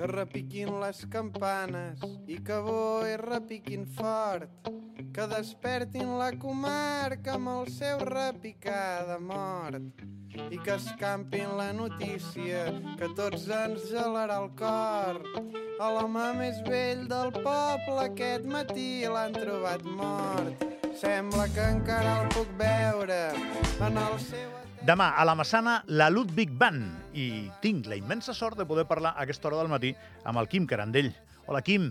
[0.00, 4.68] que repiquin les campanes i que bo i repiquin fort,
[5.12, 10.00] que despertin la comarca amb el seu repicar de mort
[10.46, 12.62] i que escampin la notícia
[12.96, 15.20] que tots ens gelarà el cor.
[15.84, 20.64] A l'home més vell del poble aquest matí l'han trobat mort.
[20.96, 23.20] Sembla que encara el puc veure
[23.84, 24.59] en el seu...
[24.86, 27.12] Demà, a la Massana, la Ludwig Band.
[27.12, 29.90] I tinc la immensa sort de poder parlar a aquesta hora del matí
[30.24, 31.10] amb el Quim Carandell.
[31.46, 31.90] Hola, Quim.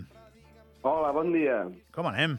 [0.82, 1.60] Hola, bon dia.
[1.94, 2.38] Com anem?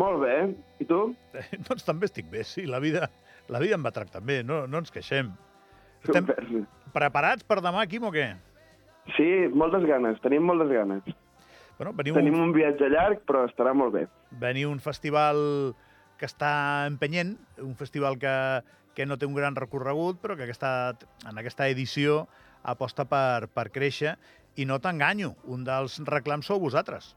[0.00, 0.36] Molt bé.
[0.80, 1.02] I tu?
[1.36, 2.64] Eh, doncs també estic bé, sí.
[2.64, 3.10] La vida,
[3.52, 5.34] la vida em va tractar bé, no, no ens queixem.
[6.02, 6.64] Estem Super.
[6.96, 8.30] preparats per demà, Quim, o què?
[9.18, 10.16] Sí, moltes ganes.
[10.24, 11.04] Tenim moltes ganes.
[11.76, 14.06] Bueno, veniu, Tenim un viatge llarg, però estarà molt bé.
[14.40, 15.74] veniu un festival
[16.16, 18.32] que està empenyent, un festival que,
[18.94, 20.94] que no té un gran recorregut, però que aquesta,
[21.28, 22.26] en aquesta edició
[22.62, 24.16] aposta per, per créixer.
[24.60, 27.14] I no t'enganyo, un dels reclams sou vosaltres.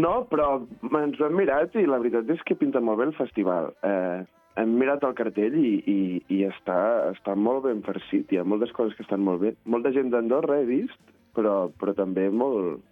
[0.00, 0.62] No, però
[1.00, 3.70] ens ho hem mirat i la veritat és que pinta molt bé el festival.
[3.84, 4.24] Eh,
[4.60, 6.00] hem mirat el cartell i, i,
[6.32, 6.78] i està,
[7.12, 8.32] està molt ben farcit.
[8.32, 9.54] Hi ha moltes coses que estan molt bé.
[9.68, 11.00] Molta gent d'Andorra he vist,
[11.36, 12.84] però, però també molt,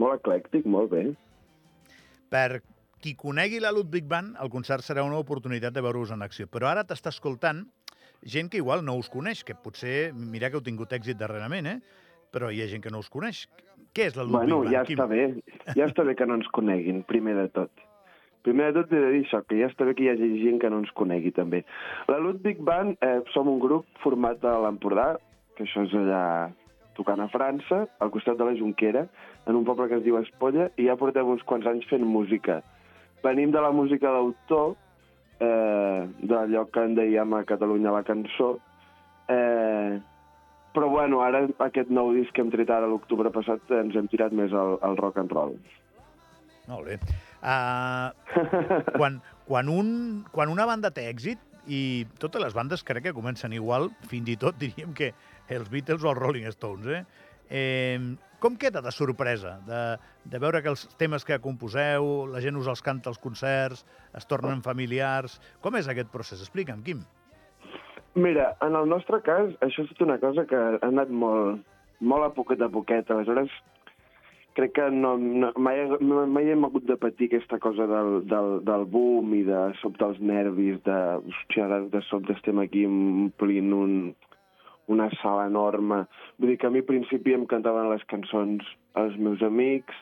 [0.00, 1.06] molt eclèctic, molt bé.
[2.32, 2.60] Per
[3.00, 6.46] qui conegui la Ludwig Band, el concert serà una oportunitat de veure-us en acció.
[6.52, 7.64] Però ara t'està escoltant
[8.22, 11.78] gent que igual no us coneix, que potser, mira que heu tingut èxit darrerament, eh?
[12.30, 13.46] però hi ha gent que no us coneix.
[13.96, 14.74] Què és la Ludwig Bueno, Band?
[14.74, 14.98] ja Quim?
[14.98, 15.22] està bé.
[15.74, 17.70] Ja està bé que no ens coneguin, primer de tot.
[18.44, 20.60] Primer de tot he de dir això, que ja està bé que hi hagi gent
[20.62, 21.64] que no ens conegui, també.
[22.08, 25.14] La Ludwig Band eh, som un grup format a l'Empordà,
[25.56, 26.22] que això és allà
[26.96, 29.06] tocant a França, al costat de la Junquera,
[29.48, 32.60] en un poble que es diu Espolla, i ja portem uns quants anys fent música.
[33.24, 34.76] Venim de la música d'autor,
[35.40, 38.54] eh, d'allò que en dèiem a Catalunya la cançó,
[39.28, 39.98] eh,
[40.72, 44.32] però bueno, ara aquest nou disc que hem tret ara l'octubre passat ens hem tirat
[44.32, 45.56] més al, al rock and roll.
[46.70, 46.98] Molt bé.
[47.40, 48.12] Uh,
[48.94, 49.88] quan, quan, un,
[50.30, 54.38] quan una banda té èxit, i totes les bandes crec que comencen igual, fins i
[54.40, 55.12] tot diríem que
[55.50, 57.04] els Beatles o els Rolling Stones, eh?
[57.50, 57.98] eh
[58.40, 59.80] com queda de sorpresa de,
[60.32, 63.84] de veure que els temes que composeu, la gent us els canta als concerts,
[64.16, 65.38] es tornen familiars...
[65.60, 66.40] Com és aquest procés?
[66.40, 67.04] Explica'm, Quim.
[68.14, 71.60] Mira, en el nostre cas, això és tota una cosa que ha anat molt,
[72.00, 73.10] molt a poquet a poquet.
[73.12, 73.52] Aleshores,
[74.58, 78.86] crec que no, no, mai, mai hem hagut de patir aquesta cosa del, del, del
[78.90, 83.94] boom i de sobte els nervis, de, hòstia, de, de sobte estem aquí omplint un,
[84.90, 86.04] una sala enorme.
[86.38, 88.66] Vull dir que a mi al principi em cantaven les cançons
[89.00, 89.94] els meus amics,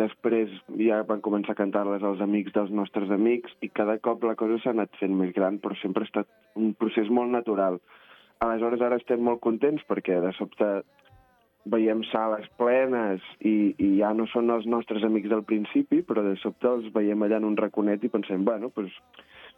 [0.00, 4.34] després ja van començar a cantar-les als amics dels nostres amics i cada cop la
[4.38, 7.78] cosa s'ha anat fent més gran, però sempre ha estat un procés molt natural.
[8.42, 10.70] Aleshores ara estem molt contents perquè de sobte
[11.70, 16.34] veiem sales plenes i, i ja no són els nostres amics del principi, però de
[16.42, 18.98] sobte els veiem allà en un raconet i pensem, bueno, doncs,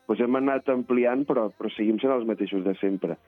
[0.06, 3.18] doncs hem anat ampliant, però, però seguim sent els mateixos de sempre.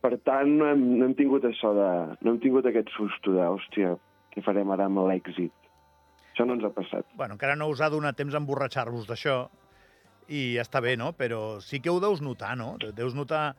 [0.00, 1.88] Per tant, no hem, no hem tingut això de...
[2.24, 3.94] No hem tingut aquest susto de, hòstia,
[4.32, 5.52] què farem ara amb l'èxit?
[6.30, 7.08] Això no ens ha passat.
[7.18, 9.42] Bueno, encara no us ha donat temps a emborratxar-vos d'això,
[10.30, 11.10] i està bé, no?
[11.18, 12.76] Però sí que ho deus notar, no?
[12.96, 13.50] Deus notar...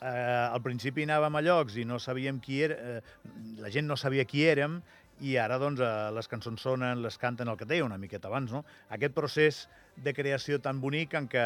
[0.00, 3.98] Eh, al principi anàvem a llocs i no sabíem qui era, eh, la gent no
[4.00, 4.78] sabia qui érem,
[5.20, 8.54] i ara doncs, eh, les cançons sonen, les canten el que deia una miqueta abans,
[8.54, 8.62] no?
[8.96, 9.58] Aquest procés
[10.00, 11.44] de creació tan bonic en què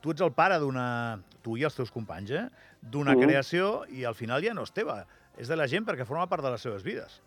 [0.00, 1.18] tu ets el pare d'una...
[1.42, 2.46] tu i els teus companys, eh?
[2.82, 3.22] D'una Mhm.
[3.22, 5.04] creació i al final ja no és teva,
[5.38, 7.22] és de la gent perquè forma part de les seves vides.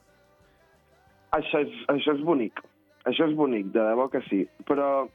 [1.32, 2.60] Això és, això és bonic.
[3.08, 4.44] Això és bonic, de debò que sí.
[4.68, 5.08] Però,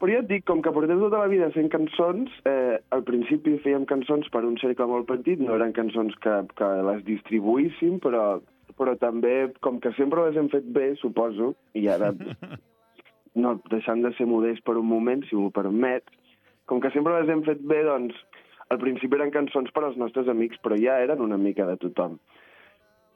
[0.00, 3.58] però ja et dic, com que portem tota la vida fent cançons, eh, al principi
[3.64, 8.38] fèiem cançons per un cercle molt petit, no eren cançons que, que les distribuïssim, però,
[8.78, 12.14] però també, com que sempre les hem fet bé, suposo, i ara,
[13.42, 16.06] no, deixant de ser modest per un moment, si m'ho permet,
[16.68, 18.16] com que sempre les hem fet bé, doncs,
[18.68, 22.18] al principi eren cançons per als nostres amics, però ja eren una mica de tothom.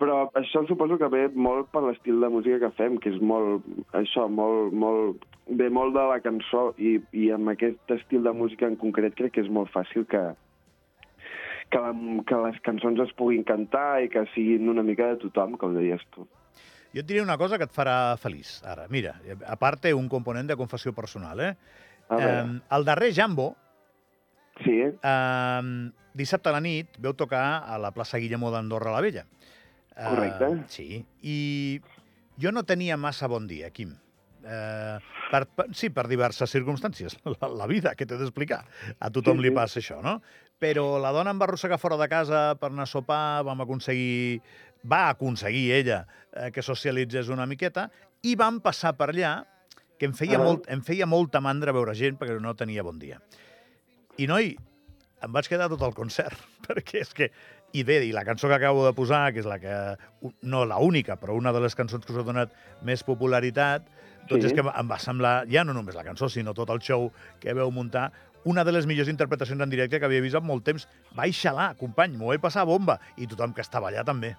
[0.01, 3.67] Però això suposo que ve molt per l'estil de música que fem, que és molt,
[3.99, 8.67] això, molt, molt, ve molt de la cançó i, i amb aquest estil de música
[8.67, 10.23] en concret crec que és molt fàcil que,
[11.71, 11.93] que, la,
[12.27, 16.03] que les cançons es puguin cantar i que siguin una mica de tothom, com deies
[16.17, 16.27] tu.
[16.93, 18.89] Jo et diré una cosa que et farà feliç, ara.
[18.93, 19.15] Mira,
[19.49, 21.55] a part té un component de confessió personal, eh?
[22.19, 23.57] Um, el darrer Jambo,
[24.63, 29.25] Sí, um, dissabte a la nit, veu tocar a la plaça Guillemó d'Andorra la Vella.
[29.97, 30.51] Eh, Correcte.
[30.69, 31.81] sí, i
[32.39, 33.95] jo no tenia massa bon dia, Quim.
[34.43, 34.99] Uh,
[35.31, 37.17] per, per, sí, per diverses circumstàncies.
[37.41, 38.65] La, la vida, que t'he d'explicar.
[39.01, 39.55] A tothom Sí, li sí.
[39.57, 40.17] passa això, no?
[40.61, 44.43] Però la dona em va arrossegar fora de casa per anar a sopar, vam aconseguir
[44.83, 46.01] va aconseguir ella
[46.35, 47.85] eh, que socialitzés una miqueta
[48.27, 49.37] i vam passar per allà,
[50.03, 50.43] que em feia, Ah.
[50.43, 53.21] molt, em feia molta mandra veure gent perquè no tenia bon dia.
[54.19, 54.57] I, noi,
[55.23, 56.35] em vaig quedar tot el concert,
[56.67, 57.31] perquè és que...
[57.73, 59.73] I bé, i la cançó que acabo de posar, que és la que...
[60.43, 62.51] No la única, però una de les cançons que us ha donat
[62.85, 63.87] més popularitat,
[64.29, 64.51] doncs Sí.
[64.51, 67.09] és que em va semblar, ja no només la cançó, sinó tot el show
[67.41, 68.11] que veu muntar,
[68.45, 70.85] una de les millors interpretacions en directe que havia vist en molt temps.
[71.17, 72.99] Vaig xalar, company, m'ho vaig passar bomba.
[73.17, 74.35] I tothom que estava allà també.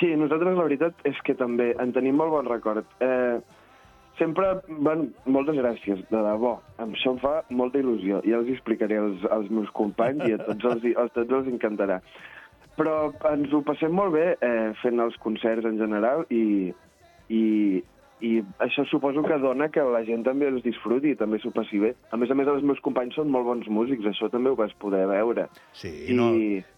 [0.00, 2.86] Sí, nosaltres la veritat és que també en tenim molt bon record.
[2.98, 3.38] Eh,
[4.18, 4.48] sempre
[4.84, 5.08] van...
[5.26, 6.56] Moltes gràcies, de debò.
[6.82, 8.20] Això em fa molta il·lusió.
[8.26, 12.00] Ja els explicaré als, als meus companys i a tots els, a tots els encantarà.
[12.78, 16.70] Però ens ho passem molt bé eh, fent els concerts en general i,
[17.34, 17.42] i,
[18.22, 18.32] i
[18.62, 21.94] això suposo que dona que la gent també els disfruti i també s'ho passi bé.
[22.14, 24.74] A més a més, els meus companys són molt bons músics, això també ho vas
[24.78, 25.48] poder veure.
[25.74, 26.30] Sí, I- no,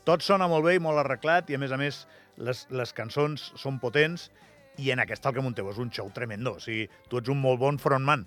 [0.08, 2.06] tot sona molt bé i molt arreglat i, a més a més,
[2.40, 4.30] les, les cançons són potents
[4.80, 6.56] i en aquesta el que munteu és un show tremendo.
[6.56, 8.26] O sigui, tu ets un molt bon frontman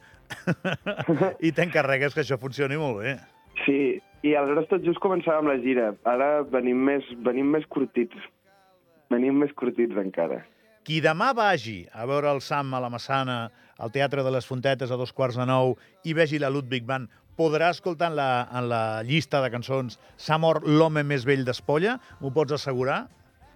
[1.47, 3.17] i t'encarregues que això funcioni molt bé.
[3.65, 5.91] Sí, i aleshores tot just començàvem la gira.
[6.09, 8.29] Ara venim més, venim més curtits.
[9.13, 10.44] Venim més curtits encara.
[10.83, 13.38] Qui demà vagi a veure el Sam a la Massana,
[13.79, 17.07] al Teatre de les Fontetes a dos quarts de nou, i vegi la Ludwig Band,
[17.39, 21.97] podrà escoltar en la, en la llista de cançons S'ha mort l'home més vell d'Espolla?
[22.21, 23.05] M'ho pots assegurar?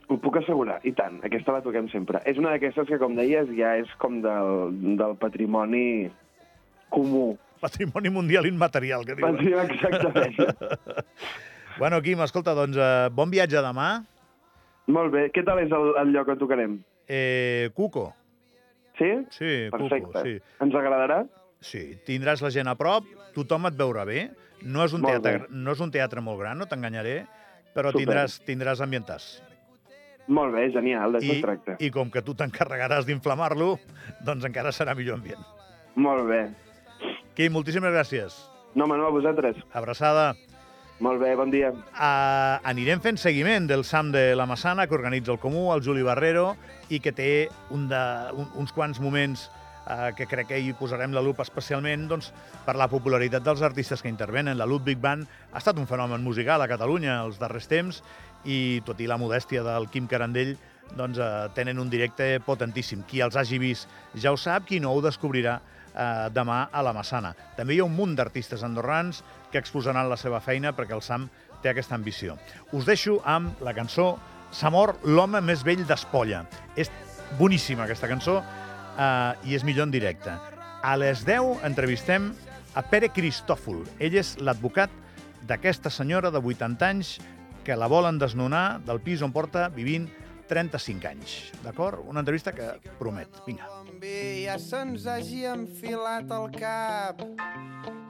[0.07, 1.18] Ho puc assegurar, i tant.
[1.27, 2.21] Aquesta la toquem sempre.
[2.30, 6.07] És una d'aquestes que, com deies, ja és com del, del patrimoni
[6.94, 7.33] comú.
[7.59, 9.36] Patrimoni mundial immaterial, que diuen.
[9.36, 10.39] Patrimoni, exactament.
[11.77, 14.00] Bueno, Quim, escolta, doncs, eh, bon viatge demà.
[14.89, 15.27] Molt bé.
[15.30, 16.71] Què tal és el, el lloc on tocarem?
[17.06, 18.07] Eh, Cuco.
[18.98, 19.12] Sí?
[19.30, 20.07] Sí, Perfecte.
[20.07, 20.39] Cuco, sí.
[20.63, 21.19] Ens agradarà?
[21.62, 23.06] Sí, tindràs la gent a prop,
[23.36, 24.30] tothom et veurà bé.
[24.65, 27.19] No és un, Molt teatre, no és un teatre molt gran, no t'enganyaré,
[27.75, 28.01] però Super.
[28.01, 29.27] tindràs, tindràs ambientàs.
[30.27, 31.77] Molt bé, genial, d'això es tracta.
[31.79, 33.77] I com que tu t'encarregaràs d'inflamar-lo,
[34.27, 35.44] doncs encara serà millor ambient.
[35.95, 36.41] Molt bé.
[37.38, 38.35] Quim, moltíssimes gràcies.
[38.75, 39.57] No, Manuel, vosaltres.
[39.74, 40.33] Abraçada.
[41.00, 41.69] Molt bé, bon dia.
[41.94, 46.03] Uh, anirem fent seguiment del SAM de la Massana, que organitza el Comú, el Juli
[46.03, 46.56] Barrero,
[46.89, 47.30] i que té
[47.69, 48.01] un de,
[48.33, 49.47] un, uns quants moments
[49.87, 52.31] uh, que crec que hi posarem la lupa especialment doncs,
[52.65, 54.57] per la popularitat dels artistes que intervenen.
[54.59, 58.03] La Ludwig Band ha estat un fenomen musical a Catalunya els darrers temps
[58.45, 60.55] i, tot i la modèstia del Quim Carandell,
[60.95, 63.03] doncs, uh, tenen un directe potentíssim.
[63.07, 65.57] Qui els hagi vist ja ho sap, qui no ho descobrirà
[65.97, 67.33] eh, demà a la Massana.
[67.57, 71.27] També hi ha un munt d'artistes andorrans que exposaran la seva feina perquè el SAM
[71.63, 72.37] té aquesta ambició.
[72.71, 74.15] Us deixo amb la cançó
[74.47, 76.45] S'ha mort l'home més vell d'Espolla.
[76.79, 76.87] És
[77.37, 78.39] boníssima aquesta cançó
[78.97, 80.33] eh, i és millor en directe.
[80.83, 82.31] A les 10 entrevistem
[82.77, 83.83] a Pere Cristòfol.
[83.99, 84.94] Ell és l'advocat
[85.47, 87.17] d'aquesta senyora de 80 anys
[87.65, 90.07] que la volen desnonar del pis on porta vivint
[90.47, 91.33] 35 anys.
[91.63, 91.99] D'acord?
[92.07, 93.41] Una entrevista que promet.
[93.45, 93.67] Vinga.
[94.45, 97.23] Ja se'ns hagi enfilat al cap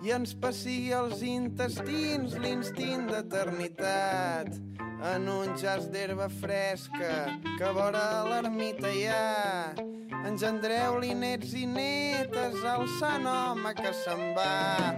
[0.05, 4.53] i ens passi els intestins l'instint d'eternitat
[5.03, 9.73] en un jaç d'herba fresca que vora l'ermita hi ha.
[10.27, 14.95] Engendreu-li nets i netes al sant home que se'n va.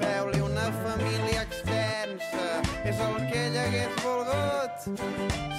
[0.00, 2.46] Feu-li una família extensa
[2.88, 4.88] és el que ell hagués volgut.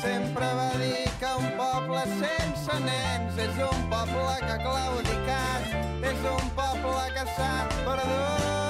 [0.01, 5.71] Sempre va dir que un poble sense nens és un poble que ha claudicat,
[6.11, 8.62] és un poble que s'ha perdut.